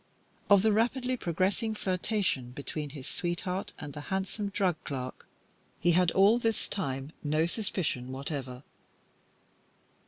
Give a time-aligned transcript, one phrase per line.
[0.49, 5.27] Of the rapidly progressing flirtation between his sweetheart and the handsome drug clerk
[5.79, 8.63] he had all this time no suspicion whatever.